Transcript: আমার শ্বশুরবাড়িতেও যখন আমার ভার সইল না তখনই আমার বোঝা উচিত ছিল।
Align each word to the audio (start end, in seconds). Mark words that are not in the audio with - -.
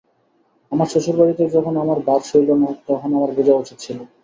আমার 0.71 0.87
শ্বশুরবাড়িতেও 0.87 1.53
যখন 1.55 1.73
আমার 1.77 1.97
ভার 2.07 2.21
সইল 2.29 2.49
না 2.61 2.69
তখনই 2.87 3.15
আমার 3.17 3.31
বোঝা 3.37 3.53
উচিত 3.55 3.77
ছিল। 3.81 3.97